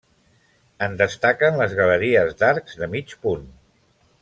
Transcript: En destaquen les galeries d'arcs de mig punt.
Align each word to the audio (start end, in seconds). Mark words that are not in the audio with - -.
En 0.85 0.95
destaquen 1.01 1.59
les 1.61 1.75
galeries 1.81 2.33
d'arcs 2.41 2.81
de 2.83 2.89
mig 2.95 3.15
punt. 3.27 3.47